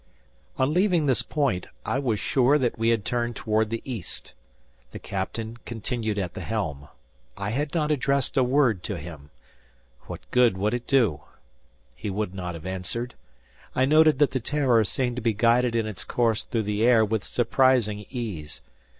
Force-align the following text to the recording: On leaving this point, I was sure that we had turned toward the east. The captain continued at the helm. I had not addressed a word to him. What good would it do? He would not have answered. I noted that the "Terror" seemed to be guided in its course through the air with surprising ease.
On 0.57 0.73
leaving 0.73 1.05
this 1.05 1.21
point, 1.21 1.67
I 1.85 1.99
was 1.99 2.19
sure 2.19 2.57
that 2.57 2.75
we 2.79 2.89
had 2.89 3.05
turned 3.05 3.35
toward 3.35 3.69
the 3.69 3.83
east. 3.85 4.33
The 4.89 4.97
captain 4.97 5.57
continued 5.63 6.17
at 6.17 6.33
the 6.33 6.41
helm. 6.41 6.87
I 7.37 7.51
had 7.51 7.75
not 7.75 7.91
addressed 7.91 8.35
a 8.35 8.43
word 8.43 8.81
to 8.85 8.97
him. 8.97 9.29
What 10.07 10.21
good 10.31 10.57
would 10.57 10.73
it 10.73 10.87
do? 10.87 11.21
He 11.95 12.09
would 12.09 12.33
not 12.33 12.55
have 12.55 12.65
answered. 12.65 13.13
I 13.75 13.85
noted 13.85 14.17
that 14.17 14.31
the 14.31 14.39
"Terror" 14.39 14.83
seemed 14.85 15.17
to 15.17 15.21
be 15.21 15.33
guided 15.33 15.75
in 15.75 15.85
its 15.85 16.03
course 16.03 16.45
through 16.45 16.63
the 16.63 16.83
air 16.83 17.05
with 17.05 17.23
surprising 17.23 18.07
ease. 18.09 18.63